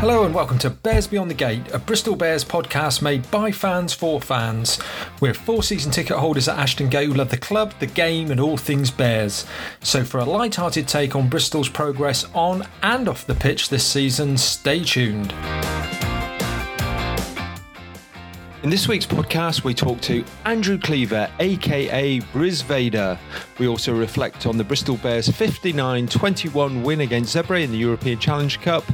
[0.00, 3.92] Hello and welcome to Bears Beyond the Gate, a Bristol Bears podcast made by fans
[3.92, 4.78] for fans.
[5.20, 8.40] We're four season ticket holders at Ashton Gate who love the club, the game, and
[8.40, 9.44] all things Bears.
[9.82, 14.38] So, for a light-hearted take on Bristol's progress on and off the pitch this season,
[14.38, 15.34] stay tuned.
[18.62, 23.18] In this week's podcast, we talk to Andrew Cleaver, aka Briz Vader.
[23.58, 28.18] We also reflect on the Bristol Bears 59 21 win against Zebre in the European
[28.18, 28.84] Challenge Cup,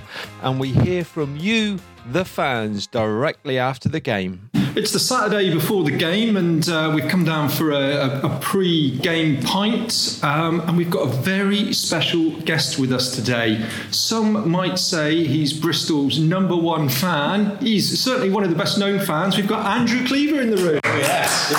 [0.42, 4.50] and we hear from you, the fans, directly after the game.
[4.76, 8.38] It's the Saturday before the game, and uh, we've come down for a, a, a
[8.40, 10.20] pre game pint.
[10.22, 13.66] Um, and we've got a very special guest with us today.
[13.90, 17.56] Some might say he's Bristol's number one fan.
[17.58, 19.36] He's certainly one of the best known fans.
[19.36, 20.80] We've got Andrew Cleaver in the room.
[20.84, 21.54] Yes.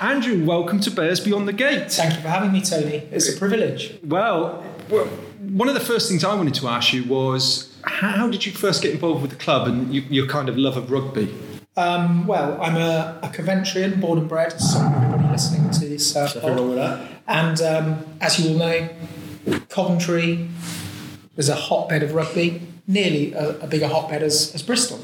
[0.00, 1.90] Andrew, welcome to Bears Beyond the Gate.
[1.90, 3.08] Thank you for having me, Tony.
[3.10, 3.98] It's a privilege.
[4.04, 5.06] Well, well,
[5.40, 8.82] one of the first things I wanted to ask you was how did you first
[8.82, 11.34] get involved with the club and you, your kind of love of rugby?
[11.76, 16.30] Um, well, I'm a, a Coventrian, born and bred, so everybody listening to this uh,
[16.32, 16.56] pod.
[16.56, 17.10] wrong with that.
[17.26, 18.88] And um, as you all know,
[19.68, 20.48] Coventry
[21.36, 25.00] is a hotbed of rugby, nearly a, a bigger hotbed as, as Bristol.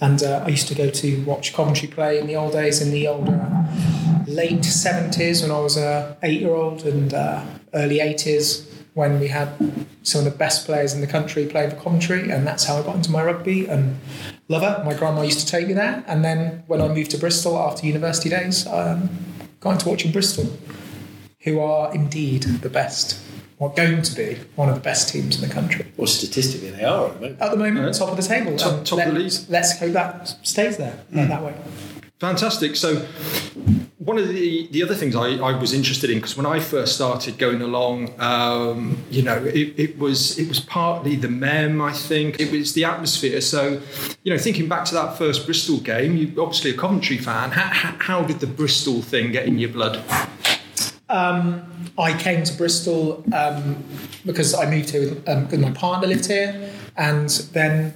[0.00, 2.90] And uh, I used to go to watch Coventry play in the old days, in
[2.90, 3.66] the old uh,
[4.26, 7.44] late 70s when I was a eight-year-old and uh,
[7.74, 8.66] early 80s
[8.98, 9.48] when we had
[10.02, 12.82] some of the best players in the country playing for Coventry, and that's how I
[12.82, 13.96] got into my rugby and
[14.48, 14.84] love it.
[14.84, 17.86] My grandma used to take me there, and then when I moved to Bristol after
[17.86, 19.08] university days, I um,
[19.60, 20.46] got into watching Bristol,
[21.44, 23.20] who are indeed the best,
[23.60, 25.86] or going to be one of the best teams in the country.
[25.96, 27.40] Well, statistically, they are at the moment.
[27.40, 27.92] At the moment, Yeah.
[27.92, 28.56] top of the table.
[28.56, 29.32] Top- and top of the let- league.
[29.48, 31.54] Let's hope that stays there uh, that way.
[32.18, 32.74] Fantastic.
[32.74, 33.06] So,
[34.08, 36.94] one of the, the other things I, I was interested in because when I first
[36.94, 41.82] started going along, um, you know, it, it was it was partly the mem.
[41.82, 43.42] I think it was the atmosphere.
[43.42, 43.82] So,
[44.22, 47.50] you know, thinking back to that first Bristol game, you obviously a Coventry fan.
[47.50, 50.02] How, how, did the Bristol thing get in your blood?
[51.10, 53.84] Um, I came to Bristol um,
[54.24, 57.92] because I moved here with, um, because my partner lived here, and then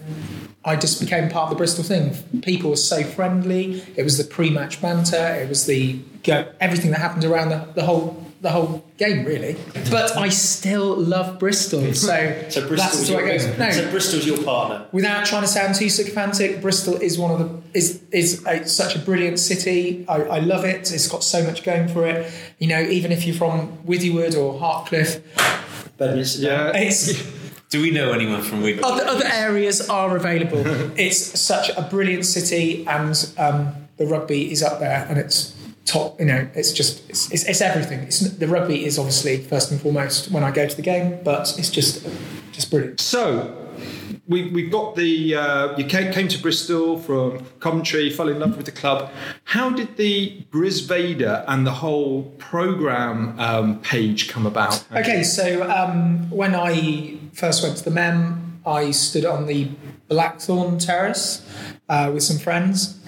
[0.64, 2.14] I just became part of the Bristol thing.
[2.42, 3.82] People were so friendly.
[3.96, 5.16] It was the pre-match banter.
[5.16, 9.56] It was the go, everything that happened around the, the whole the whole game, really.
[9.88, 12.08] But I still love Bristol, so,
[12.48, 13.58] So that's Bristol's the way your, it goes.
[13.58, 14.86] No, so Bristol's your partner.
[14.90, 18.96] without trying to sound too sycophantic, Bristol is one of the is is a, such
[18.96, 20.04] a brilliant city.
[20.08, 20.92] I, I love it.
[20.92, 22.32] It's got so much going for it.
[22.58, 25.22] You know, even if you're from Withywood or Hartcliffe,
[25.96, 26.72] Bedminster.
[26.74, 27.22] it's
[27.72, 28.84] Do we know anyone from Wigan?
[28.84, 30.62] other, other areas are available.
[30.98, 35.56] it's such a brilliant city, and um, the rugby is up there, and it's
[35.86, 36.20] top.
[36.20, 38.00] You know, it's just it's, it's, it's everything.
[38.00, 41.54] It's, the rugby is obviously first and foremost when I go to the game, but
[41.58, 42.06] it's just
[42.52, 43.00] just brilliant.
[43.00, 43.58] So.
[44.28, 48.56] We, we've got the uh, you came, came to Bristol from Coventry, fell in love
[48.56, 49.10] with the club.
[49.44, 54.84] How did the Briz Vader and the whole program um, page come about?
[54.92, 59.70] Okay, so um, when I first went to the MEM, I stood on the
[60.08, 61.46] Blackthorn Terrace
[61.88, 62.98] uh, with some friends.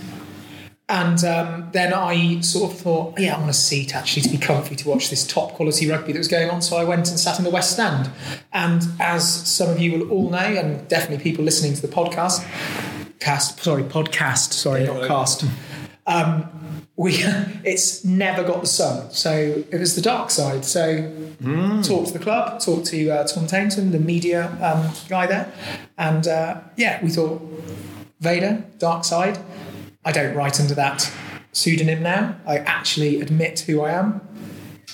[0.86, 4.36] And um, then I sort of thought, yeah, I want a seat actually to be
[4.36, 6.60] comfy to watch this top quality rugby that was going on.
[6.60, 8.10] So I went and sat in the West Stand.
[8.52, 12.46] And as some of you will all know, and definitely people listening to the podcast,
[13.18, 15.46] cast, sorry, podcast, sorry, not cast.
[16.06, 16.50] Um,
[16.96, 17.14] we
[17.64, 20.64] it's never got the sun, so it was the dark side.
[20.64, 21.10] So
[21.82, 25.52] talked to the club, talked to uh, Tom Tainton, the media um, guy there,
[25.98, 27.42] and uh, yeah, we thought
[28.20, 29.38] Vader, dark side.
[30.04, 31.10] I don't write under that
[31.52, 32.36] pseudonym now.
[32.46, 34.20] I actually admit who I am,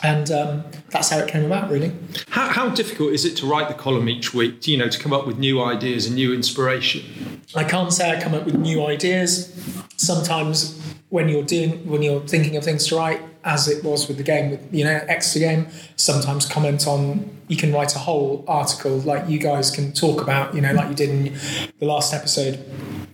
[0.03, 1.93] and um, that's how it came about, really.
[2.31, 4.67] How, how difficult is it to write the column each week?
[4.67, 7.43] You know, to come up with new ideas and new inspiration.
[7.55, 9.55] I can't say I come up with new ideas.
[9.97, 10.80] Sometimes
[11.10, 14.22] when you're doing when you're thinking of things to write, as it was with the
[14.22, 18.99] game with you know Exeter game, sometimes comment on you can write a whole article
[18.99, 21.37] like you guys can talk about, you know, like you did in
[21.81, 22.64] the last episode.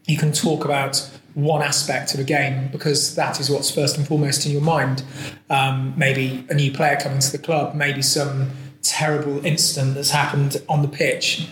[0.07, 0.99] You can talk about
[1.33, 5.03] one aspect of a game because that is what's first and foremost in your mind.
[5.49, 8.51] Um, maybe a new player coming to the club, maybe some
[8.83, 11.49] terrible incident that's happened on the pitch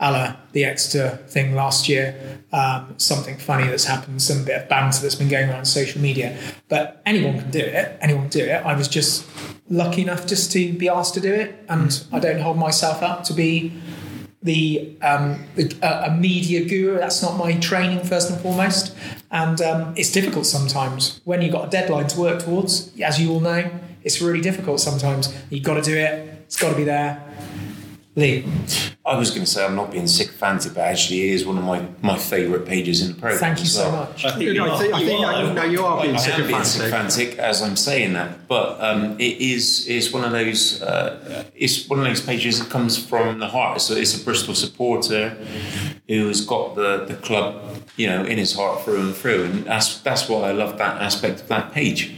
[0.00, 4.68] a la the Exeter thing last year, um, something funny that's happened, some bit of
[4.68, 6.38] banter that's been going around social media.
[6.68, 7.98] But anyone can do it.
[8.00, 8.64] Anyone can do it.
[8.64, 9.26] I was just
[9.68, 13.24] lucky enough just to be asked to do it, and I don't hold myself up
[13.24, 13.72] to be
[14.42, 16.98] the, um, the a, a media guru.
[16.98, 18.94] That's not my training first and foremost,
[19.30, 22.98] and um, it's difficult sometimes when you've got a deadline to work towards.
[23.00, 23.68] As you all know,
[24.04, 25.34] it's really difficult sometimes.
[25.50, 26.44] You've got to do it.
[26.46, 27.28] It's got to be there
[28.18, 28.44] Lee,
[29.06, 31.64] I was going to say I'm not being sycophantic, but actually it is one of
[31.64, 33.38] my, my favourite pages in the program.
[33.38, 34.00] thank you as so well.
[34.06, 34.24] much.
[34.24, 34.78] I think You you know, I are.
[34.80, 36.66] think, I You think are, no, you are being I am being sycophantic.
[36.66, 41.88] sycophantic as I'm saying that, but um, it is is one of those uh, it's
[41.88, 43.80] one of those pages that comes from the heart.
[43.80, 45.36] So it's a Bristol supporter
[46.08, 47.62] who's got the, the club,
[47.96, 51.00] you know, in his heart through and through, and that's that's why I love that
[51.00, 52.14] aspect of that page.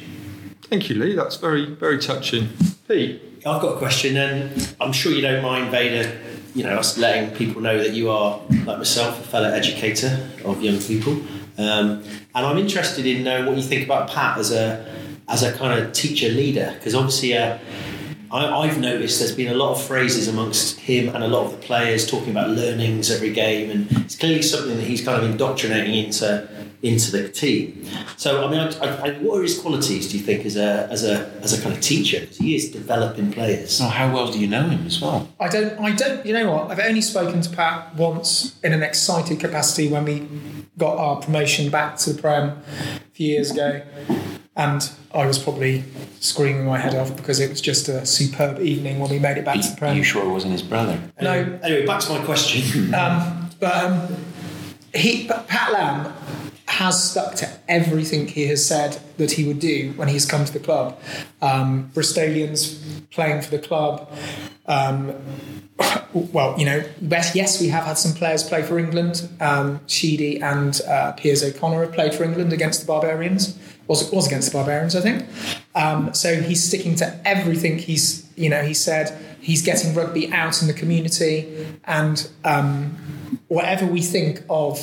[0.62, 1.14] Thank you, Lee.
[1.14, 2.49] That's very, very touching.
[2.88, 6.20] Pete, I've got a question, and I'm sure you don't mind, Vader.
[6.54, 10.62] You know, us letting people know that you are, like myself, a fellow educator of
[10.62, 11.12] young people,
[11.56, 12.04] um,
[12.34, 14.84] and I'm interested in knowing what you think about Pat as a
[15.28, 17.37] as a kind of teacher leader, because obviously.
[17.37, 17.58] Uh,
[18.32, 21.50] I, I've noticed there's been a lot of phrases amongst him and a lot of
[21.50, 25.28] the players talking about learnings every game, and it's clearly something that he's kind of
[25.28, 26.48] indoctrinating into
[26.82, 27.85] into the team.
[28.17, 30.11] So, I mean, I, I, I- what are his qualities?
[30.11, 32.25] Do you think as a as a as a kind of teacher?
[32.27, 33.71] 'Cause he is developing players.
[33.73, 35.29] So how well do you know him as well?
[35.38, 35.79] I don't.
[35.79, 36.25] I don't.
[36.25, 36.71] You know what?
[36.71, 40.27] I've only spoken to Pat once in an excited capacity when we
[40.79, 43.82] got our promotion back to the Prem a few years ago,
[44.56, 45.85] and I was probably
[46.21, 49.44] screaming my head off because it was just a superb evening when we made it
[49.44, 49.97] back to the Prem.
[49.99, 50.99] you sure it wasn't his brother?
[51.21, 52.91] No, Anyway, back to my question.
[53.61, 54.17] but um,
[54.94, 56.12] he, but Pat Lam
[56.70, 60.52] has stuck to everything he has said that he would do when he's come to
[60.52, 60.96] the club.
[61.43, 62.78] Um, Bristolians
[63.11, 64.08] playing for the club.
[64.67, 65.14] Um,
[66.14, 69.28] well, you know, yes, we have had some players play for England.
[69.40, 73.58] Um, Sheedy and uh, Piers O'Connor have played for England against the Barbarians.
[73.88, 75.26] Was was against the Barbarians, I think.
[75.75, 79.19] Um, so he's sticking to everything he's, you know, he said.
[79.40, 82.96] He's getting rugby out in the community, and um,
[83.49, 84.78] whatever we think of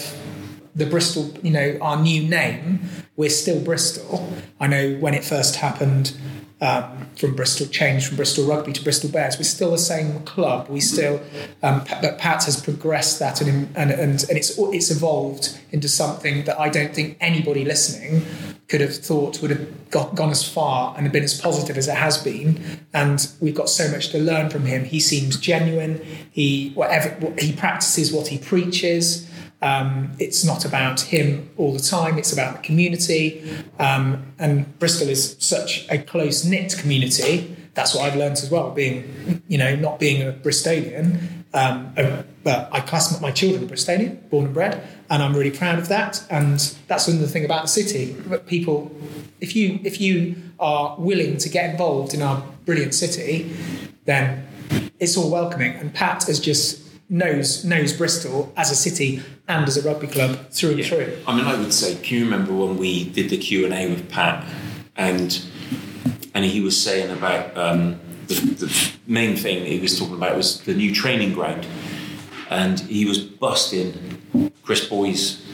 [0.78, 2.82] the Bristol, you know, our new name,
[3.16, 4.32] we're still Bristol.
[4.60, 6.16] I know when it first happened
[6.62, 10.70] um, from Bristol, changed from Bristol Rugby to Bristol Bears, we're still the same club.
[10.70, 11.20] We still,
[11.64, 16.46] um, but Pat has progressed that and, and, and, and it's, it's evolved into something
[16.46, 18.24] that I don't think anybody listening
[18.68, 21.96] could have thought would have got, gone as far and been as positive as it
[21.96, 22.62] has been.
[22.94, 24.84] And we've got so much to learn from him.
[24.84, 26.06] He seems genuine.
[26.32, 29.28] He, whatever, he practices what he preaches.
[29.62, 32.18] Um, it's not about him all the time.
[32.18, 33.44] It's about the community.
[33.80, 37.56] Um, and Bristol is such a close knit community.
[37.74, 38.72] That's what I've learned as well.
[38.72, 41.20] Being, you know, not being a Bristolian,
[41.54, 41.94] um,
[42.44, 46.24] but I class my children Bristolian, born and bred, and I'm really proud of that.
[46.30, 48.16] And that's another thing about the city.
[48.28, 48.92] But people,
[49.42, 53.56] if you if you are willing to get involved in our brilliant city,
[54.06, 54.48] then
[55.00, 55.74] it's all welcoming.
[55.74, 60.50] And Pat has just knows knows Bristol as a city and as a rugby club
[60.50, 61.18] through and through.
[61.26, 63.90] I mean, I would say, can you remember when we did the Q and A
[63.90, 64.46] with Pat,
[64.96, 65.42] and
[66.34, 70.62] and he was saying about um, the, the main thing he was talking about was
[70.62, 71.66] the new training ground,
[72.50, 75.46] and he was busting Chris Booy's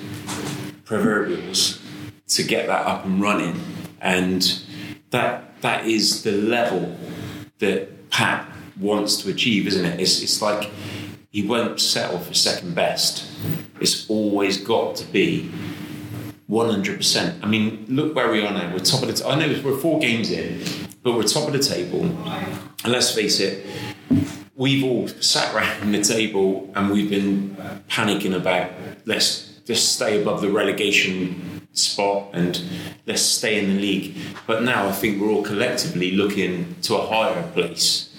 [0.86, 1.80] proverbials
[2.28, 3.60] to get that up and running,
[4.02, 4.60] and
[5.12, 6.98] that that is the level
[7.60, 8.48] that Pat
[8.80, 10.00] wants to achieve, isn't it?
[10.00, 10.70] It's it's like
[11.34, 13.28] he won't settle for second best.
[13.82, 15.52] It's always got to be
[16.48, 17.40] 100%.
[17.42, 18.72] I mean, look where we are now.
[18.72, 20.62] We're top of the t- I know we're four games in,
[21.02, 22.04] but we're top of the table.
[22.04, 23.66] And let's face it,
[24.56, 27.58] we've all sat around the table and we've been
[27.90, 28.72] panicking about
[29.06, 32.62] let's just stay above the relegation spot and
[33.08, 34.16] let's stay in the league.
[34.46, 38.13] But now I think we're all collectively looking to a higher place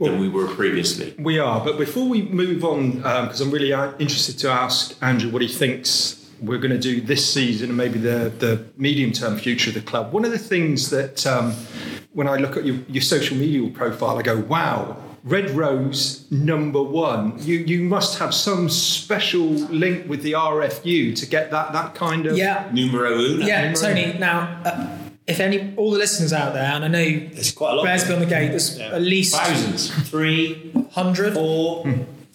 [0.00, 1.14] than we were previously.
[1.18, 5.30] We are, but before we move on, because I'm really uh, interested to ask Andrew
[5.30, 9.36] what he thinks we're going to do this season and maybe the, the medium term
[9.38, 10.12] future of the club.
[10.12, 11.52] One of the things that um,
[12.14, 16.82] when I look at your, your social media profile, I go, wow, Red Rose number
[16.82, 17.34] one.
[17.40, 22.24] You you must have some special link with the RFU to get that that kind
[22.24, 23.44] of Yeah, Numero uno.
[23.44, 24.16] yeah, Tony.
[24.18, 27.76] Now, uh, if any, all the listeners out there, and I know There's quite a
[27.76, 27.84] lot.
[27.84, 28.94] Bears Beyond the Gate, there's Yeah.
[28.94, 29.90] at least Thousands.
[30.10, 31.34] Three, hundred.
[31.34, 31.84] four,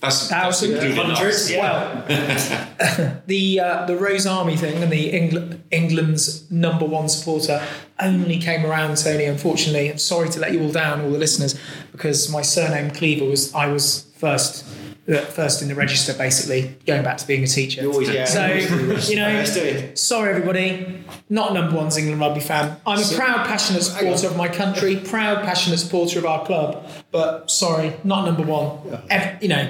[0.01, 0.73] That's Thousand.
[0.75, 1.51] that's hundreds.
[1.51, 1.61] Yeah.
[1.61, 7.61] Well, the uh, the Rose Army thing and the Engl- England's number one supporter
[7.99, 9.25] only came around, Tony.
[9.25, 11.55] Unfortunately, I'm sorry to let you all down, all the listeners,
[11.91, 14.65] because my surname Cleaver was I was first.
[15.05, 17.81] First in the register, basically going back to being a teacher.
[17.83, 18.25] You always, yeah.
[18.25, 19.09] So you always do this.
[19.11, 19.99] you know, Let's do it.
[19.99, 21.03] sorry everybody.
[21.29, 22.77] not number one's England rugby fan.
[22.87, 26.87] I'm a proud, passionate supporter of my country, proud, passionate supporter of our club.
[27.11, 28.79] But sorry, not number one.
[29.11, 29.69] Ev- you know,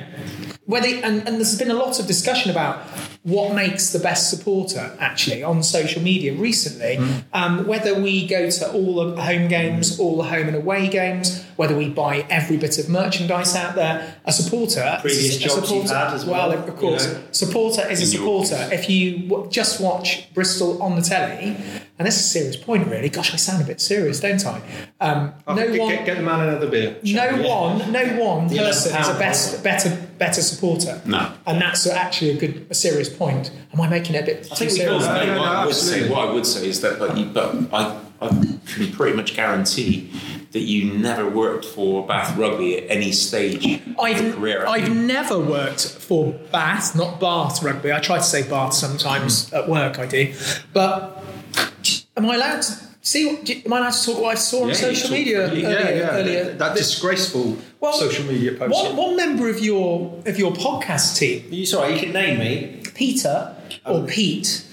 [0.65, 2.81] whether and, and there's been a lot of discussion about
[3.23, 6.97] what makes the best supporter actually on social media recently.
[7.33, 11.43] Um, whether we go to all the home games, all the home and away games,
[11.55, 15.87] whether we buy every bit of merchandise out there, a supporter, Previous a jobs you've
[15.87, 17.21] supporter, had as well, of course, you know.
[17.31, 18.69] supporter is a supporter.
[18.71, 21.57] If you w- just watch Bristol on the telly,
[21.97, 23.07] and that's a serious point, really.
[23.09, 24.61] Gosh, I sound a bit serious, don't I?
[24.99, 26.97] Um, I no think one, get, get the man another beer.
[27.03, 31.01] no one, no one The person is a £11 best, better, better supporter.
[31.05, 31.31] No.
[31.47, 33.51] and that's actually a good, a serious point.
[33.73, 35.05] Am I making it a bit I too think we serious?
[35.05, 37.27] No, No, no, what, I would say, what I would say is that, but, you,
[37.27, 38.59] but I, I can
[38.91, 40.11] pretty much guarantee
[40.51, 44.65] that you never worked for Bath Rugby at any stage of your I've, career.
[44.65, 47.91] I've never worked for Bath, not Bath Rugby.
[47.91, 50.33] I try to say Bath sometimes at work, I do.
[50.71, 51.21] But
[52.17, 53.25] am I allowed to see?
[53.25, 55.37] What, am I allowed to talk what I saw on Yeah, you social talk media
[55.41, 55.69] earlier?
[55.69, 56.15] yeah, yeah.
[56.15, 58.71] earlier that disgraceful Well, social media post.
[58.71, 62.81] What, what member of your of your podcast team, You sorry, you can name me.
[62.95, 63.55] Peter
[63.85, 64.64] or um, Pete,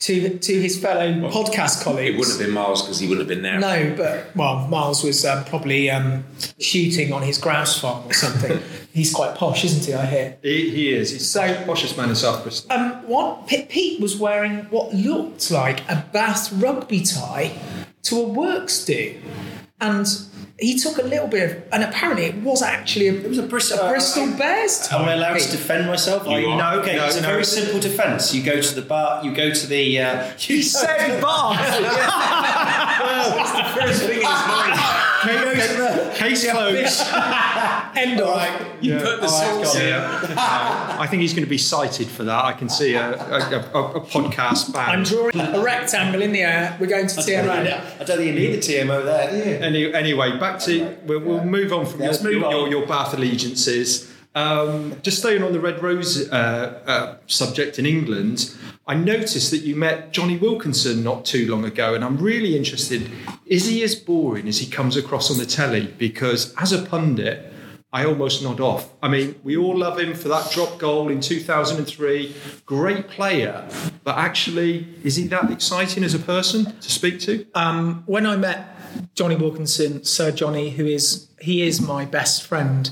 [0.00, 2.14] to to his fellow podcast colleagues?
[2.14, 3.58] it wouldn't have been Miles because he wouldn't have been there.
[3.60, 6.24] No, but well, Miles was um, probably um,
[6.58, 8.60] shooting on his grouse farm or something.
[8.92, 9.94] He's quite posh, isn't he?
[9.94, 10.36] I hear.
[10.42, 11.12] He, he is.
[11.12, 12.72] He's So- the poshest man in South Bristol.
[12.72, 17.56] Um, what P- Pete was wearing what looked like a Bath rugby tie
[18.02, 19.14] to a works do,
[19.80, 20.06] and
[20.60, 23.42] he took a little bit of, and apparently it was actually a, it was a
[23.42, 24.88] Bristol- a Bristol Bears.
[24.92, 26.26] Am I allowed to defend myself?
[26.26, 26.58] You I, are.
[26.58, 26.96] No, okay.
[26.96, 27.28] No, it's a no.
[27.28, 28.34] very simple defence.
[28.34, 29.24] You go to the bar.
[29.24, 30.00] You go to the.
[30.00, 31.58] Uh, He said Bath.
[33.74, 34.80] first thing in his mind.
[35.26, 35.32] You
[35.76, 36.12] go.
[36.14, 37.00] Case closed.
[37.96, 38.82] End of.
[38.82, 39.92] You put the sauce in.
[39.92, 42.44] I think he's going to be cited for that.
[42.44, 44.88] I can see a, a, a, a podcast ban.
[44.88, 46.76] I'm drawing a rectangle in the air.
[46.80, 47.50] We're going to TMO.
[47.50, 49.56] I don't think you need the TMO there, do you?
[49.56, 52.52] Any, anyway, back to we'll, we'll move on from Let's your, your, on.
[52.52, 54.10] your, your Bath allegiances.
[54.34, 58.54] Um, just staying on the Red Rose uh, uh, subject in England,
[58.90, 63.08] I noticed that you met Jonny Wilkinson not too long ago, and I'm really interested.
[63.46, 65.94] Is he as boring as he comes across on the telly?
[65.96, 67.52] Because as a pundit,
[67.92, 68.92] I almost nod off.
[69.00, 72.34] I mean, we all love him for that drop goal in 2003.
[72.66, 73.64] Great player,
[74.02, 77.46] but actually, is he that exciting as a person to speak to?
[77.54, 82.90] Um, when I met Jonny Wilkinson, Sir Jonny, who is he is my best friend.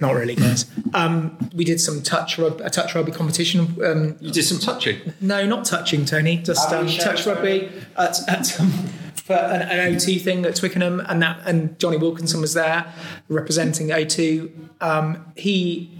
[0.00, 0.66] Not really, guys.
[0.94, 3.76] Um, we did some touch rug, a touch rugby competition.
[3.84, 5.12] Um, You did some touching.
[5.20, 6.36] no, not touching, Tony.
[6.38, 8.70] Just um, touch rugby at, at um,
[9.14, 12.92] for an, an O2 thing at Twickenham, and that and Jonny Wilkinson was there
[13.28, 14.50] representing O2.
[14.80, 15.90] Um, he,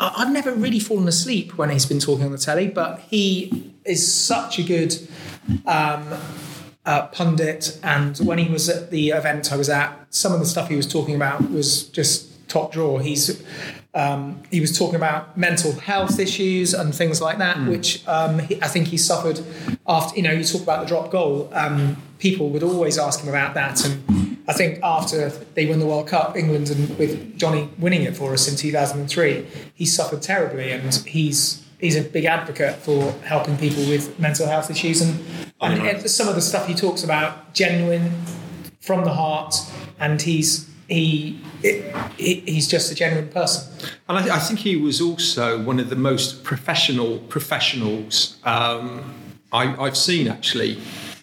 [0.00, 3.74] I- I've never really fallen asleep when he's been talking on the telly, but he
[3.84, 4.96] is such a good
[5.66, 6.08] um,
[6.86, 7.78] uh, pundit.
[7.82, 10.76] And when he was at the event I was at, some of the stuff he
[10.76, 13.00] was talking about was just top drawer.
[13.08, 13.22] He's
[13.94, 18.54] um, he was talking about mental health issues and things like that, which um, he,
[18.62, 19.38] I think he suffered
[19.86, 20.16] after.
[20.16, 21.48] You know, you talk about the drop goal.
[21.52, 23.94] Um, people would always ask him about that, and
[24.48, 28.32] I think after they won the World Cup, England and with Jonny winning it for
[28.32, 33.82] us in 2003, he suffered terribly, and he's he's a big advocate for helping people
[33.92, 35.12] with mental health issues, and,
[35.60, 38.10] and it- some of the stuff he talks about genuine
[38.80, 39.54] from the heart,
[40.00, 41.40] and he's he,
[42.18, 43.62] he he's just a genuine person.
[44.08, 49.14] And I, I think he was also one of the most professional professionals um,
[49.52, 50.78] I, I've seen, actually.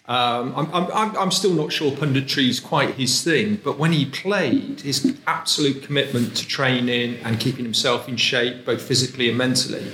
[0.08, 3.92] Um, I'm, I'm- I'm, I'm still not sure punditry is quite his thing, but when
[3.92, 9.38] he played, his absolute commitment to training and keeping himself in shape, both physically and
[9.38, 9.86] mentally,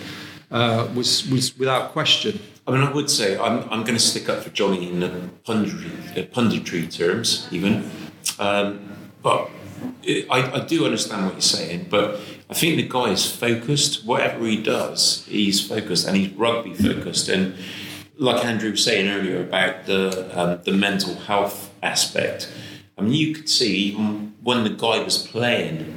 [0.50, 2.40] uh, was, was without question.
[2.66, 5.08] I mean, I would say I'm, I'm going to stick up for Jonny in the
[5.46, 7.90] punditry, uh, punditry terms, even.
[8.38, 8.88] Um,
[9.22, 9.50] but it,
[10.30, 12.20] I, I do understand what you're saying, but
[12.50, 14.04] I think the guy is focused.
[14.04, 17.28] Whatever he does, he's focused and he's rugby focused.
[17.28, 17.54] And
[18.16, 22.50] like Andrew was saying earlier about the, um, the mental health aspect,
[22.96, 25.94] I mean, you could see even when the guy was playing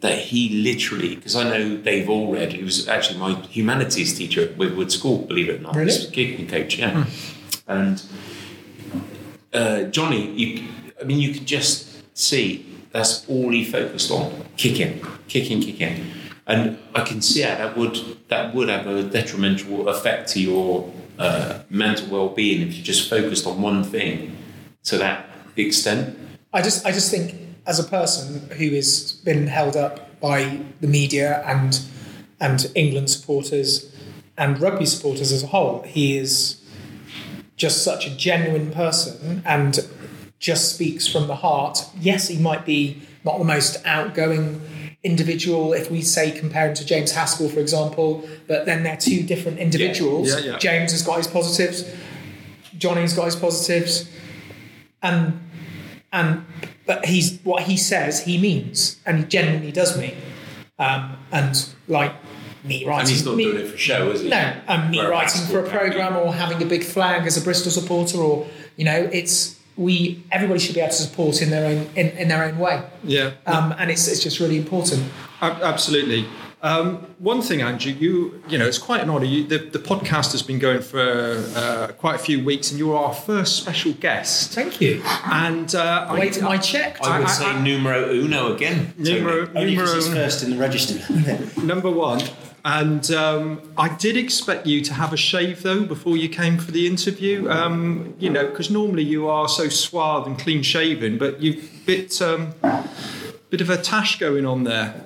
[0.00, 4.56] that he literally, because I know Dave Alred, who was actually my humanities teacher at
[4.56, 5.92] Woodwood School, believe it or not, Really?
[5.92, 7.04] He's a kicking coach, yeah.
[7.66, 8.02] And
[9.52, 10.68] uh, Jonny, you,
[11.00, 16.06] I mean, you could just see that's all he focused on, kicking, kicking, kicking.
[16.46, 20.90] And I can see how that would that would have a detrimental effect to your
[21.18, 24.36] uh, mental well-being if you just focused on one thing
[24.84, 26.16] to that extent.
[26.52, 27.34] I just I just think
[27.66, 31.80] as a person who has been held up by the media and
[32.40, 33.94] and England supporters
[34.38, 36.62] and rugby supporters as a whole, he is
[37.56, 39.80] just such a genuine person and
[40.38, 41.78] just speaks from the heart.
[42.00, 44.60] Yes, he might be not the most outgoing
[45.04, 49.22] individual if we say compare him to James Haskell, for example, but then they're two
[49.22, 50.28] different individuals.
[50.28, 50.58] Yeah, yeah.
[50.58, 51.84] James has got his positives,
[52.76, 54.08] Jonny's got his positives,
[55.02, 55.40] and
[56.12, 56.44] and
[56.86, 60.14] but he's what he says he means, and he genuinely does mean.
[60.78, 62.12] Um, and like
[62.64, 64.28] me writing, And he's not me- doing it for show, is he?
[64.28, 67.40] no, and me Where writing for a program or having a big flag as a
[67.40, 71.64] Bristol supporter, or you know, it's we everybody should be able to support in their
[71.70, 73.30] own in, in their own way, Yeah.
[73.46, 75.02] um, and it's it's just really important.
[75.40, 76.26] Absolutely.
[76.60, 79.24] Um, one thing, Andrew, you you know, it's quite an honour.
[79.26, 81.00] You, the, the podcast has been going for
[81.54, 84.52] uh, quite a few weeks, and you're our first special guest.
[84.54, 85.00] Thank you.
[85.30, 87.00] And uh, Wait, am I checked?
[87.04, 88.92] I would I- say I- numero uno again.
[88.96, 89.12] Tony.
[89.20, 91.60] numero, Only because he's numero first in the register.
[91.62, 92.20] number one.
[92.64, 96.70] And um, I did expect you to have a shave though before you came for
[96.70, 97.48] the interview.
[97.48, 102.20] Um, you know, because normally you are so suave and clean shaven, but you've bit
[102.20, 102.52] um,
[103.50, 105.02] bit of a tash going on there.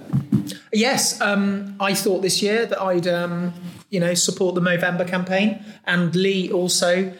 [0.72, 3.52] Yes, um, I thought this year that I'd, um,
[3.90, 7.12] you know, support the Movember campaign, and Lee also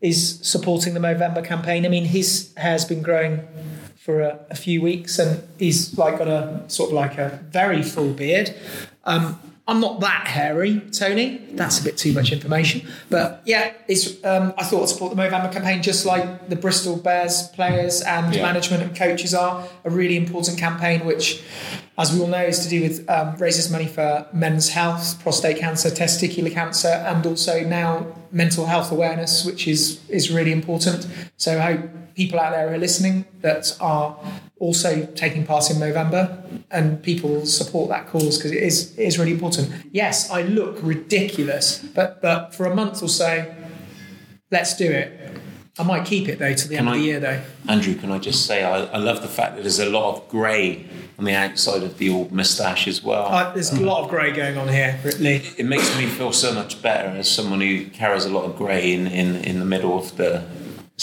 [0.00, 1.84] is supporting the Movember campaign.
[1.84, 3.46] I mean, his hair's been growing
[3.96, 7.82] for a, a few weeks, and he's like got a sort of like a very
[7.82, 8.54] full beard.
[9.04, 9.38] Um,
[9.68, 11.38] I'm not that hairy, Tony.
[11.52, 14.22] That's a bit too much information, but yeah, it's.
[14.24, 18.34] Um, I thought I'd support the Movember campaign, just like the Bristol Bears players and
[18.34, 18.42] Yeah.
[18.42, 19.64] management and coaches are.
[19.84, 21.42] A really important campaign, which
[22.02, 25.56] as we all know, is to do with um, raises money for men's health, prostate
[25.58, 31.06] cancer, testicular cancer, and also now mental health awareness, which is is really important.
[31.36, 34.18] So I hope people out there who are listening that are
[34.58, 36.24] also taking part in Movember
[36.70, 39.70] and people support that cause because it is it is really important.
[39.92, 43.54] Yes, I look ridiculous, but but for a month or so,
[44.50, 45.08] let's do it.
[45.78, 47.40] I might keep it though to the Can end of the year though.
[47.66, 50.28] Andrew, can I just say I, I love the fact that there's a lot of
[50.28, 50.86] grey
[51.18, 53.26] on the outside of the old moustache as well.
[53.26, 55.42] Uh, there's a lot of grey going on here, Lee.
[55.56, 58.92] it makes me feel so much better as someone who carries a lot of grey
[58.92, 60.44] in, in, in the middle of the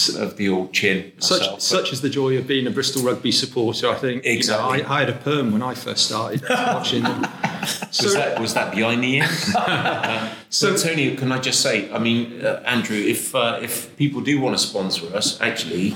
[0.08, 1.12] of the old chin.
[1.20, 1.62] Such myself.
[1.62, 3.89] such is the joy of being a Bristol rugby supporter.
[3.89, 4.84] I think You know, Exactly.
[4.84, 7.22] I, I had a perm when I first started watching them.
[7.22, 9.27] was that was that behind the ear?
[10.50, 11.92] so, Tony, can I just say?
[11.92, 15.96] I mean, uh, Andrew, if uh, if people do want to sponsor us, actually,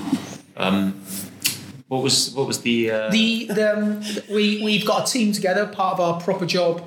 [0.56, 1.00] um,
[1.88, 5.66] what was what was the uh, The, the um, we we've got a team together,
[5.66, 6.82] part of our proper job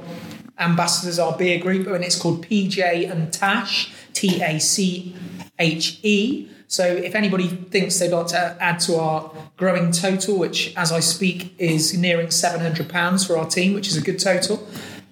[0.60, 5.16] ambassadors, our beer group, and it's called PJ and Tash, T A C
[5.60, 6.50] H E.
[6.68, 11.00] So if anybody thinks they'd like to add to our growing total, which as I
[11.00, 14.68] speak is nearing seven hundred pounds for our team, which is a good total,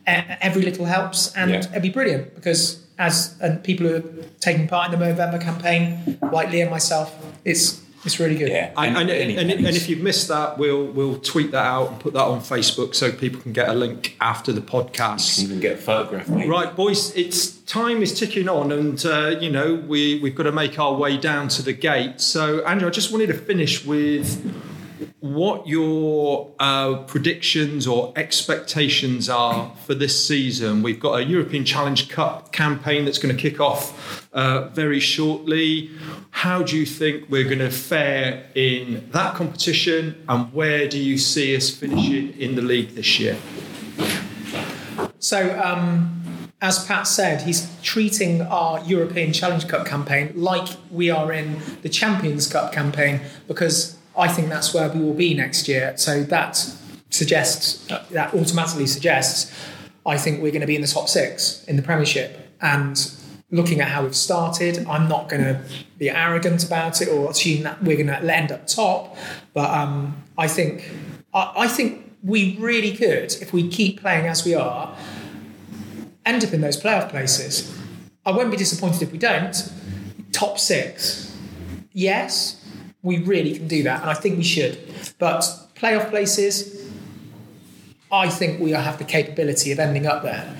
[0.05, 1.59] every little helps, and Yeah.
[1.59, 4.03] it'd be brilliant because as and people who are
[4.39, 7.13] taking part in the Movember campaign, like Lee and myself,
[7.45, 8.49] it's it's really good.
[8.49, 8.71] yeah?
[8.77, 11.99] And, and, any and, and if you've missed that, we'll we'll tweet that out and
[11.99, 15.43] put that on Facebook so people can get a link after the You can podcast.
[15.43, 16.29] even get a photograph.
[16.29, 16.49] Maybe.
[16.49, 20.51] Right, boys, it's time is ticking on, and uh, you know we we've got to
[20.51, 22.21] make our way down to the gate.
[22.21, 24.61] So, Andrew, I just wanted to finish with
[25.19, 30.83] what your uh, predictions or expectations are for this season.
[30.83, 35.89] We've got a European Challenge Cup campaign that's going to kick off uh, very shortly.
[36.29, 41.17] How do you think we're going to fare in that competition, and where do you
[41.17, 43.37] see us finishing in the league this year?
[45.19, 46.21] So, um,
[46.61, 51.89] as Pat said, he's treating our European Challenge Cup campaign like we are in the
[51.89, 55.93] Champions Cup campaign because I think that's where we will be next year.
[55.97, 56.55] So that
[57.09, 59.53] suggests that automatically suggests
[60.05, 62.53] I think we're going to be in the top six in the Premiership.
[62.61, 62.97] And
[63.51, 65.61] looking at how we've started, I'm not going to
[65.97, 69.15] be arrogant about it or assume that we're going to end up top.
[69.53, 70.89] But um, I think
[71.33, 74.95] I, I think we really could if we keep playing as we are
[76.25, 77.71] end up in those playoff places.
[78.25, 79.71] I won't be disappointed if we don't.
[80.31, 81.33] Top six,
[81.93, 82.61] yes,
[83.03, 84.77] we really can do that, and I think we should.
[85.19, 85.41] But
[85.75, 86.89] playoff places,
[88.11, 90.57] I think we have the capability of ending up there.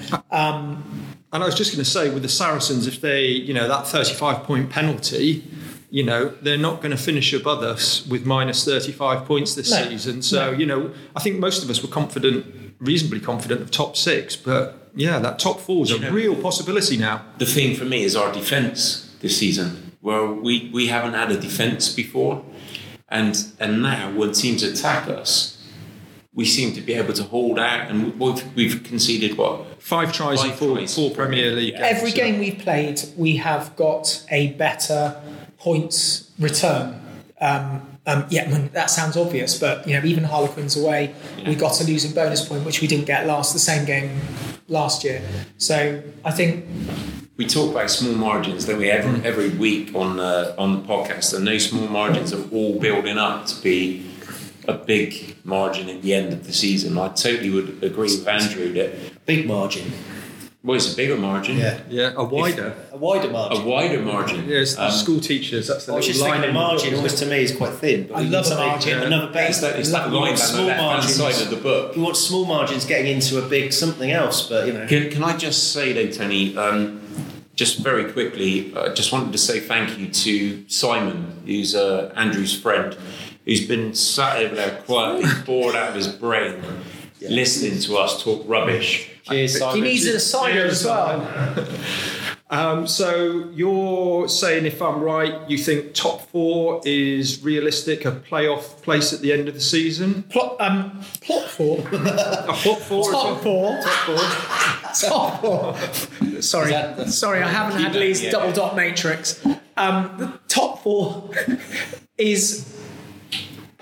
[1.34, 3.88] And I was just going to say, with the Saracens, if they, you know, that
[3.88, 5.44] 35 point penalty,
[5.90, 9.90] you know, they're not going to finish above us with minus 35 points this No.
[9.90, 10.22] season.
[10.22, 14.36] So, you know, I think most of us were confident, reasonably confident of top six.
[14.36, 17.22] But yeah, that top four is a know- real possibility now.
[17.38, 21.38] the thing for me is our defence this season, where we, we haven't had a
[21.40, 22.44] defence before,
[23.10, 25.55] and and now when teams attack us,
[26.36, 30.44] we seem to be able to hold out, and we've, we've conceded what Five tries
[30.44, 30.94] in four, tries.
[30.94, 31.80] four Premier League Yeah.
[31.90, 31.98] games.
[31.98, 35.16] Every so- game we've played, we have got a better
[35.58, 37.00] points return.
[37.40, 41.14] Um, um, yeah, I mean, that sounds obvious, but you know, even Harlequins away,
[41.48, 44.20] we got a losing bonus point, which we didn't get last the same game
[44.68, 45.22] last year.
[45.58, 46.66] So I think
[47.38, 48.92] we talk about small margins, don't we?
[48.92, 53.18] Every, every week on uh, on the podcast, and those small margins are all building
[53.18, 54.06] up to be
[54.68, 56.98] a big margin at the end of the season.
[56.98, 59.92] I totally would agree with Andrew that Big margin.
[60.64, 61.80] well, it's a bigger margin, Yeah.
[61.90, 62.74] Yeah, a wider.
[62.92, 63.62] A wider margin.
[63.62, 64.48] a wider margin.
[64.48, 65.68] Yes, Um, school teachers.
[65.68, 67.52] That's the I was little just line thinking the margin book, always to me is
[67.56, 68.08] quite thin.
[68.08, 69.00] But I we love need a something- margin.
[69.04, 69.50] Another base.
[69.50, 71.16] it's that, it's that We line want down the small left hand margins.
[71.16, 71.96] side of the book.
[71.96, 74.86] We want small margins getting into a big something else, but you know.
[74.88, 77.02] Can, can I just say though, Tony, um,
[77.56, 82.54] just very quickly, I just wanted to say thank you to Simon, who's uh, Andrew's
[82.60, 82.98] friend,
[83.46, 86.62] who's been sat over there quietly, bored out of his brain,
[87.22, 89.10] listening to us talk rubbish.
[89.24, 89.76] Cheers, Simon.
[89.78, 91.68] he needs an asylum as well.
[92.52, 98.84] Um, so you're saying, if I'm right, you think top four is realistic, a playoff
[98.84, 100.22] place at the end of the season?
[100.24, 103.12] Plot, um, plot four, A top four?
[103.12, 103.80] top four,
[105.10, 106.42] top four.
[106.42, 109.44] Sorry, that- that's- sorry, I haven't had that, Lee's double dot matrix.
[109.76, 111.32] Um, the top four
[112.20, 112.75] is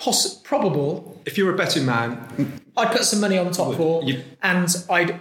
[0.03, 1.21] poss- probable.
[1.25, 4.67] If you're a betting man, I'd put some money on the top four, you- and
[4.89, 5.19] I'd,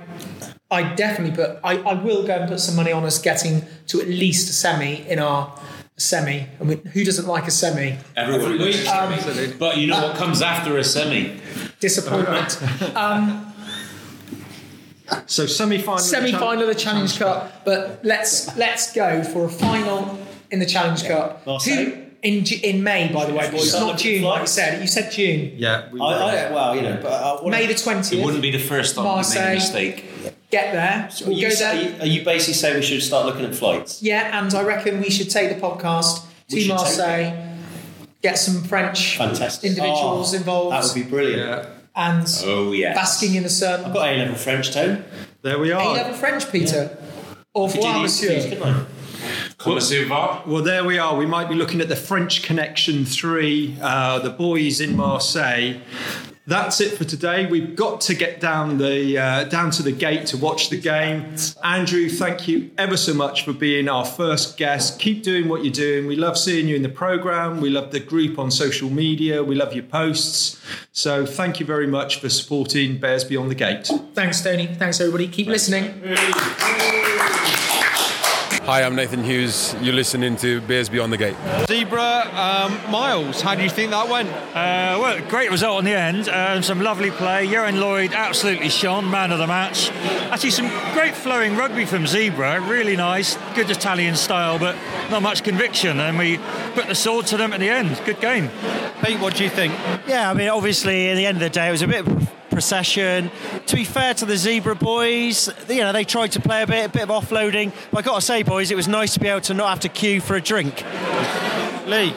[0.71, 1.59] I'd definitely put.
[1.63, 4.53] I, I will go and put some money on us getting to at least a
[4.53, 5.57] semi in our
[5.97, 6.47] semi.
[6.61, 7.97] I mean, who doesn't like a semi?
[8.17, 8.87] Everyone week.
[8.89, 9.15] Um,
[9.59, 11.39] But you know what comes after a semi?
[11.81, 12.51] Disappointment.
[15.27, 15.99] so semi-final.
[15.99, 20.19] Semi-final of the Challenge Cup, but let's let's go for a final
[20.51, 21.47] in the Challenge Cup.
[21.47, 21.85] Marseille.
[21.85, 24.81] Who in in May, by the way, boys, Start not June, like you said.
[24.81, 25.53] You said June.
[25.57, 26.05] Yeah, we I,
[26.49, 28.21] I, well, you know, but uh, what May the twentieth.
[28.21, 30.05] It wouldn't be the first time we made a mistake.
[30.51, 31.09] Get there.
[31.11, 31.75] Are We'll you, go say- there.
[31.75, 34.03] are, you, are you basically saying we should start looking at flights?
[34.03, 37.57] Yeah, and I reckon we should take the podcast We to Marseille,
[38.21, 39.71] get some French Fantastic.
[39.71, 41.41] individuals Oh, involved, That would be brilliant.
[41.41, 42.93] yeah, and Oh yeah.
[42.95, 43.83] basking in the sun.
[43.85, 45.05] I've got A level French tone.
[45.41, 45.81] there we are.
[45.83, 46.99] A level French, Peter.
[47.55, 48.29] Au Could revoir, monsieur.
[48.41, 48.59] please,
[49.63, 50.05] couldn't I?
[50.05, 50.43] Comment ça va?
[50.47, 51.17] Well, there we are.
[51.17, 55.81] We might be looking at the French Connection 3, uh, the boys in Marseille.
[56.45, 57.47] That's it for today.
[57.47, 61.37] We've got to get down the uh, down to the gate to watch the game.
[61.63, 64.99] Andrew, thank you ever so much for being our first guest.
[64.99, 66.09] Keep doing what you're doing.
[66.09, 67.61] We love seeing you in the program.
[67.61, 69.45] We love the group on social media.
[69.45, 70.61] We love your posts.
[70.91, 73.89] So thank you very much for supporting Bears Beyond the Gate.
[74.15, 74.67] Thanks, Tony.
[74.67, 75.29] Thanks, everybody.
[75.29, 75.95] Keep listening.
[78.65, 79.75] Hi, I'm Nathan Hughes.
[79.81, 81.35] You're listening to Bears Beyond the Gate.
[81.67, 84.29] Zebra, um, Miles, how do you think that went?
[84.29, 86.29] Uh, well, great result in the end.
[86.29, 87.45] Uh, some lovely play.
[87.49, 89.91] Ioan Lloyd absolutely shone, man of the match.
[90.31, 92.61] Actually, some great flowing rugby from Zebra.
[92.61, 94.77] Really nice, good Italian style, but
[95.11, 95.99] not much conviction.
[95.99, 96.39] And we
[96.75, 98.01] put the sword to them at the end.
[98.05, 98.49] Good game.
[99.03, 99.75] Pete, what do you think?
[100.07, 102.33] Yeah, I mean, obviously, at the end of the day, it was a bit of
[102.53, 103.31] procession.
[103.67, 106.87] To be fair to the Zebra boys, you know, they tried to play a bit,
[106.87, 107.73] a bit of offloading.
[107.91, 109.81] But I got to say, boys, it was nice to be able to not have
[109.81, 110.85] to queue for a drink.
[111.87, 112.15] Lee,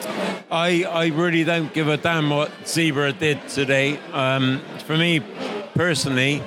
[0.50, 3.98] I, I really don't give a damn what Zebra did today.
[4.12, 5.20] Um, for me
[5.74, 6.42] personally,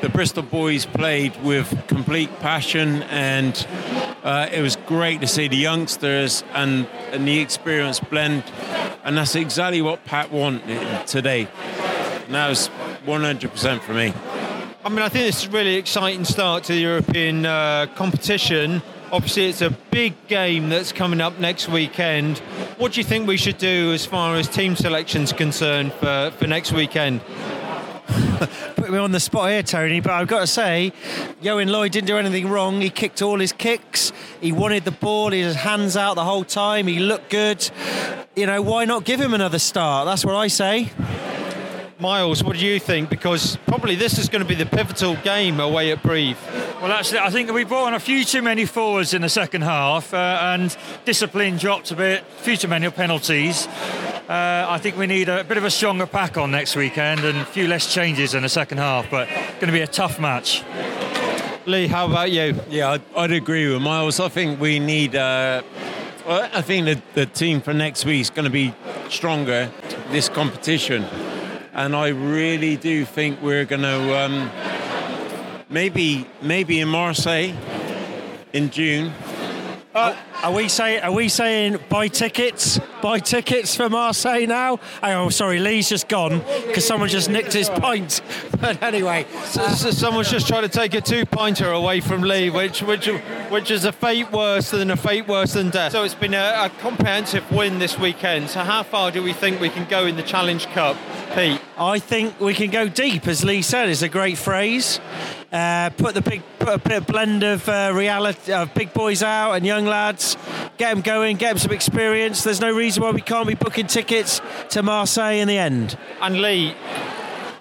[0.00, 3.64] the Bristol boys played with complete passion, and
[4.24, 8.42] uh, it was great to see the youngsters and, and the experience blend.
[9.04, 11.46] And that's exactly what Pat wanted today.
[12.26, 12.68] And that was
[13.04, 14.12] 100% for me.
[14.84, 18.82] I mean, I think this is a really exciting start to the European uh, competition.
[19.12, 22.38] Obviously, it's a big game that's coming up next weekend.
[22.78, 26.46] What do you think we should do as far as team selection's concerned for, for
[26.46, 27.20] next weekend?
[28.76, 30.92] Put me on the spot here, Tony, but I've got to say,
[31.42, 32.80] Ioan Lloyd didn't do anything wrong.
[32.80, 34.12] He kicked all his kicks.
[34.40, 35.30] He wanted the ball.
[35.30, 36.88] He had his hands out the whole time.
[36.88, 37.70] He looked good.
[38.34, 40.06] You know, why not give him another start?
[40.06, 40.90] That's what I say.
[42.02, 43.08] Miles, what do you think?
[43.08, 46.36] Because probably this is going to be the pivotal game away at Brive.
[46.82, 49.62] Well, actually, I think we brought on a few too many forwards in the second
[49.62, 52.24] half, uh, and discipline dropped a bit.
[52.38, 53.68] Few too many penalties.
[54.28, 57.38] Uh, I think we need a bit of a stronger pack on next weekend and
[57.38, 59.08] a few less changes in the second half.
[59.08, 60.64] But going to be a tough match.
[61.66, 62.60] Lee, how about you?
[62.68, 64.18] Yeah, I'd, I'd agree with Miles.
[64.18, 65.14] I think we need.
[65.14, 65.62] Uh,
[66.26, 68.74] well, I think the, the team for next week is going to be
[69.08, 69.70] stronger
[70.10, 71.04] this competition,
[71.72, 74.50] and I really do think we're going to um,
[75.68, 77.54] maybe maybe in Marseille
[78.52, 79.12] in June.
[79.94, 81.04] Uh, Are we saying?
[81.04, 82.80] Are we saying buy tickets?
[83.00, 84.80] Buy tickets for Marseille now?
[85.00, 88.20] Oh, sorry, Lee's just gone because someone just nicked his pint.
[88.62, 92.80] But anyway, So, so someone's just trying to take a two-pointer away from Lee, which
[92.80, 93.06] which
[93.50, 95.90] which is a fate worse than a fate worse than death.
[95.90, 98.50] So it's been a, a comprehensive win this weekend.
[98.50, 100.96] So how far do we think we can go in the Challenge Cup,
[101.34, 101.60] Pete?
[101.76, 103.88] I think we can go deep, as Lee said.
[103.88, 105.00] It's a great phrase.
[105.52, 109.22] Uh, put the big, put a bit of blend of uh, reality, of big boys
[109.22, 110.31] out and young lads.
[110.78, 112.44] Get them going, get them some experience.
[112.44, 114.40] There's no reason why we can't be booking tickets
[114.70, 115.96] to Marseille in the end.
[116.20, 116.74] And Lee,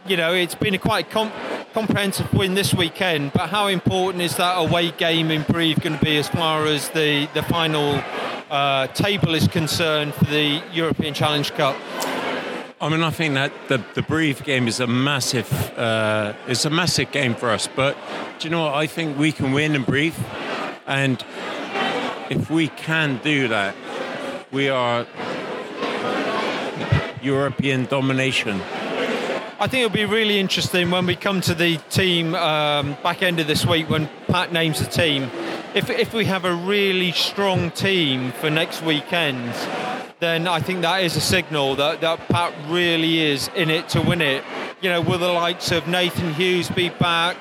[0.07, 1.31] you know, it's been a quite com-
[1.73, 6.03] comprehensive win this weekend, but how important is that away game in Brive going to
[6.03, 8.01] be as far as the, the final
[8.49, 11.77] uh, table is concerned for the European Challenge Cup?
[12.81, 16.71] I mean, I think that the the Brive game is a massive, uh, it's a
[16.71, 17.67] massive game for us.
[17.67, 17.95] But
[18.39, 18.73] do you know what?
[18.73, 20.17] I think we can win in Brive,
[20.87, 21.23] and
[22.31, 23.75] if we can do that,
[24.53, 25.05] we are
[27.21, 28.61] European domination.
[29.59, 33.41] I think it'll be really interesting when we come to the team um, back end
[33.41, 35.29] of this week when Pat names the team.
[35.75, 39.53] If, if we have a really strong team for next weekend,
[40.21, 44.01] then I think that is a signal that, that Pat really is in it to
[44.01, 44.45] win it.
[44.81, 47.37] You know, will the likes of Nathan Hughes be back?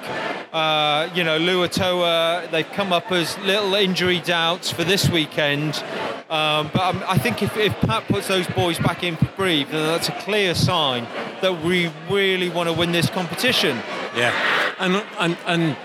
[0.53, 5.83] Uh, you know, Luatua, they've come up as little injury doubts for this weekend.
[6.29, 9.71] Um, but um, I think if, if Pat puts those boys back in for Brive,
[9.71, 11.05] then that's a clear sign
[11.41, 13.79] that we really want to win this competition.
[14.15, 14.35] Yeah,
[14.79, 15.77] and and and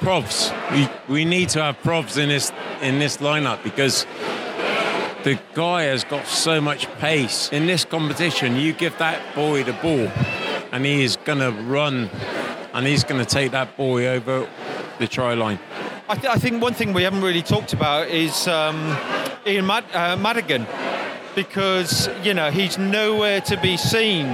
[0.00, 0.50] provs.
[0.72, 2.50] We we need to have provs in this
[2.82, 4.06] in this lineup because
[5.22, 8.56] the guy has got so much pace in this competition.
[8.56, 10.10] You give that boy the ball,
[10.76, 12.10] and he is going to run,
[12.74, 14.46] and he's going to take that boy over
[14.98, 15.58] the try line.
[16.06, 18.94] I, th- I think one thing we haven't really talked about is um,
[19.46, 20.66] Ian Mad- uh, Madigan
[21.34, 24.26] because you know he's nowhere to be seen.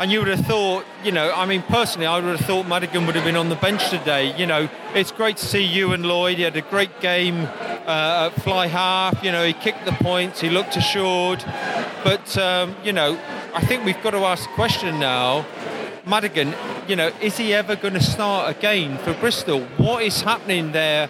[0.00, 3.06] And you would have thought, you know, I mean, personally, I would have thought Madigan
[3.06, 4.36] would have been on the bench today.
[4.36, 6.38] You know, it's great to see Ioan Lloyd.
[6.38, 7.36] He had a great game
[7.86, 9.22] uh, at fly half.
[9.22, 10.40] You know, he kicked the points.
[10.40, 11.44] He looked assured.
[12.02, 13.20] But um, you know,
[13.54, 15.44] I think we've got to ask the question now.
[16.04, 16.52] Madigan,
[16.88, 19.60] you know, is he ever going to start again for Bristol?
[19.76, 21.08] What is happening there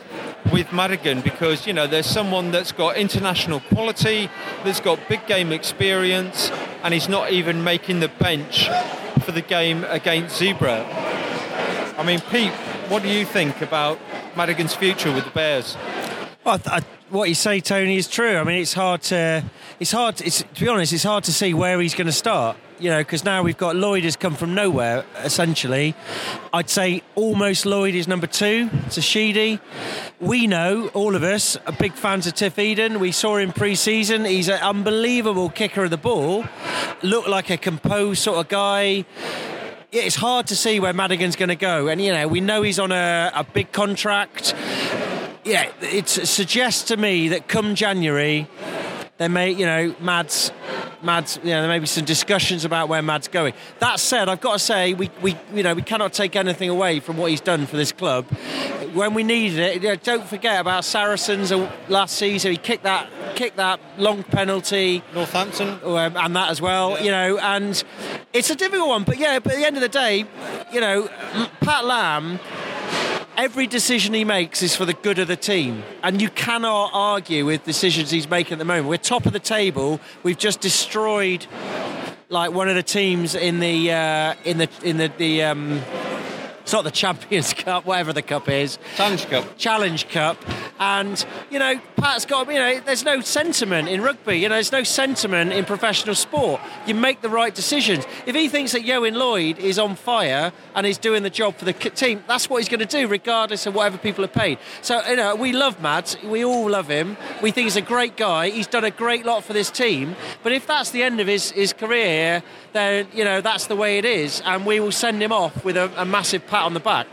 [0.53, 1.23] with Madigan?
[1.23, 4.29] Because, you know, there's someone that's got international quality,
[4.65, 6.51] that's got big game experience,
[6.83, 8.69] and he's not even making the bench
[9.25, 10.85] for the game against Zebra.
[11.97, 12.53] I mean, Pete,
[12.91, 13.99] what do you think about
[14.37, 15.77] Madigan's future with the Bears?
[16.45, 18.37] Well, I, what you say, Tony, is true.
[18.37, 19.45] I mean, it's hard to,
[19.81, 20.17] it's hard.
[20.17, 22.57] To, it's, to be honest, it's hard to see where he's going to start.
[22.79, 25.05] You know, because now we've got Lloyd has come from nowhere.
[25.19, 25.95] Essentially,
[26.53, 29.61] I'd say almost Lloyd is number two to Sheedy.
[30.21, 33.01] We know, all of us, are big fans of Tiff Eden.
[33.01, 34.25] We saw him pre-season.
[34.25, 36.45] He's an unbelievable kicker of the ball.
[37.03, 39.05] Looked like a composed sort of guy
[39.93, 41.89] it's hard to see where Madigan's going to go.
[41.89, 44.55] And, you know, we know he's on a, a big contract.
[45.45, 48.49] Yeah, it suggests to me that come January,
[49.23, 50.51] there may, you know, Mads,
[51.01, 53.55] Mads, you know, there may be some discussions about where Mads going.
[53.79, 56.99] That said, I've got to say, we, we, you know, we cannot take anything away
[56.99, 58.27] from what he's done for this club.
[58.95, 61.53] When we needed it, you know, don't forget about Saracens
[61.89, 62.51] last season.
[62.51, 66.91] He kicked that, kicked that long penalty, Northampton, um, and that as well.
[66.91, 67.03] Yeah.
[67.05, 67.85] You know, and
[68.33, 70.25] it's a difficult one, but yeah, but at the end of the day,
[70.73, 71.09] you know,
[71.61, 72.41] Pat Lam
[73.37, 75.83] every decision he makes is for the good of the team.
[76.03, 78.89] And you cannot argue with decisions he's making at the moment.
[78.89, 80.01] We're top of the table.
[80.23, 81.47] We've just destroyed
[82.29, 85.83] like one of the teams in the uh, in the in the, the um,
[86.63, 88.79] it's not the Champions Cup, whatever the cup is.
[88.97, 89.59] Challenge Cup.
[89.59, 90.37] Challenge Cup.
[90.81, 94.37] And, you know, Pat's got, you know, there's no sentiment in rugby.
[94.37, 96.61] You know, there's no sentiment in professional sport.
[96.87, 98.05] You make the right decisions.
[98.27, 101.65] If he thinks that Ioan Lloyd is on fire and is doing the job for
[101.65, 104.59] the team, that's what he's going to do, regardless of whatever people are paid.
[104.81, 106.17] So, you know, we love Mads.
[106.23, 107.17] We all love him.
[107.43, 108.51] We think he's a great guy.
[108.51, 110.17] He's done a great lot for this team.
[110.43, 113.77] But if that's the end of his, his career here, then, you know, that's the
[113.77, 114.41] way it is.
[114.45, 117.07] And we will send him off with a, a massive pat on the back.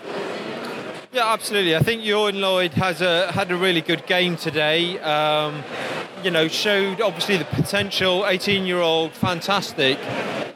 [1.11, 1.75] Yeah, absolutely.
[1.75, 4.99] I think Ioan Lloyd has a, had a really good game today.
[4.99, 5.63] Um,
[6.23, 8.21] you know, showed obviously the potential.
[8.23, 9.97] 18-year-old, fantastic.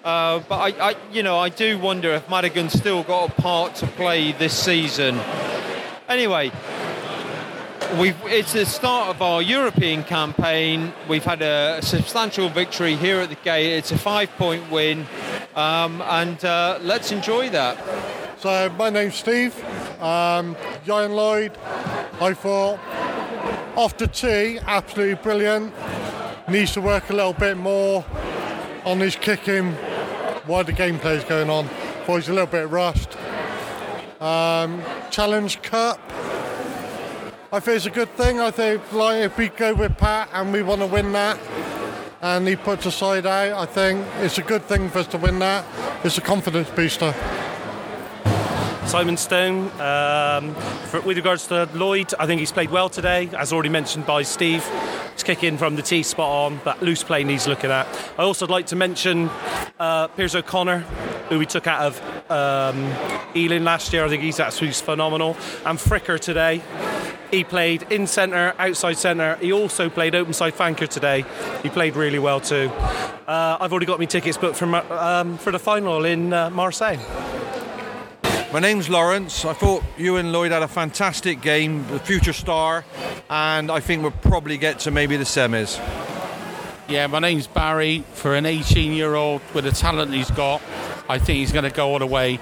[0.04, 3.76] Uh, but I, I, you know, I do wonder if Madigan's still got a part
[3.76, 5.20] to play this season.
[6.10, 6.52] Anyway,
[8.00, 10.94] We've, it's the start of our European campaign.
[11.08, 13.78] We've had a substantial victory here at the gate.
[13.78, 15.06] It's a five-point win,
[15.56, 17.78] um, and uh, let's enjoy that.
[18.40, 19.56] So my name's Steve.
[20.02, 20.58] Um,
[21.14, 21.52] Lloyd.
[22.20, 22.80] I thought
[23.98, 25.74] the tee, absolutely brilliant.
[26.50, 28.04] Needs to work a little bit more
[28.86, 29.72] on his kicking
[30.46, 31.68] while the gameplay is going on.
[32.06, 33.16] Thought he's a little bit rushed.
[34.20, 36.00] Um, Challenge Cup.
[37.54, 38.40] I think it's a good thing.
[38.40, 41.40] I think like if we go with Pat and we want to win that,
[42.20, 45.20] and he puts a side out, I think it's a good thing for us to
[45.20, 45.64] win that.
[46.04, 47.14] It's a confidence booster.
[48.88, 49.70] Simon Stone.
[49.80, 50.56] Um,
[50.88, 54.24] for, with regards to Lloyd, I think he's played well today, as already mentioned by
[54.24, 54.66] Steve.
[55.14, 57.86] His kicking from the tee spot on, but loose play needs looking at.
[58.18, 59.30] I also would like to mention
[59.80, 60.80] uh, Piers O'Connor,
[61.30, 62.92] who we took out of um,
[63.36, 64.04] Ealing last year.
[64.04, 65.38] I think he's absolutely phenomenal.
[65.68, 66.64] And Fricker today.
[67.34, 69.38] He played in centre, outside centre.
[69.38, 71.26] He also played open side flanker today.
[71.64, 72.70] He played really well too.
[73.28, 77.00] Uh, I've already got my tickets booked for, um, for the final in uh, Marseille.
[78.54, 79.46] My name's Lawrence.
[79.46, 82.86] I thought Ioan Lloyd had a fantastic game, the future star,
[83.32, 85.80] and I think we'll probably get to maybe the semis.
[86.88, 88.04] Yeah, my name's Barry.
[88.14, 90.62] For an 18 year old with the talent he's got,
[91.10, 92.40] I think he's going to go all the way.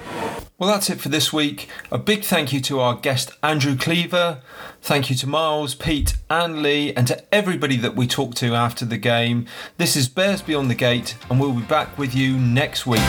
[0.62, 1.68] Well, that's it for this week.
[1.90, 4.42] A big thank you to our guest Andrew Cleaver.
[4.80, 8.84] Thank you to Miles, Pete, and Lee, and to everybody that we talked to after
[8.84, 9.46] the game.
[9.76, 13.00] This is Bears Beyond the Gate, and we'll be back with you next week.